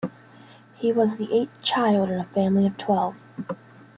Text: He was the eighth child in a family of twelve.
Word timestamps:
He 0.77 0.91
was 0.91 1.17
the 1.17 1.31
eighth 1.31 1.61
child 1.61 2.09
in 2.09 2.19
a 2.19 2.23
family 2.25 2.65
of 2.65 2.75
twelve. 2.75 3.13